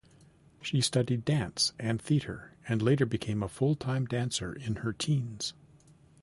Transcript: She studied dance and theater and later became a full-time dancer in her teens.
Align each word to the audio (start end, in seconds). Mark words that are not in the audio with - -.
She 0.63 0.81
studied 0.81 1.25
dance 1.25 1.73
and 1.79 2.01
theater 2.01 2.53
and 2.67 2.81
later 2.81 3.05
became 3.05 3.43
a 3.43 3.47
full-time 3.47 4.07
dancer 4.07 4.51
in 4.51 4.77
her 4.77 4.93
teens. 4.93 5.53